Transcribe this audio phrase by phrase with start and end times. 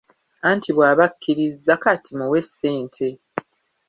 [0.49, 3.07] Anti bw’aba akkirizza kati muwe ssente.